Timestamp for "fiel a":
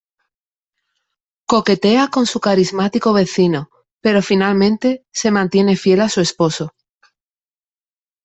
5.75-6.09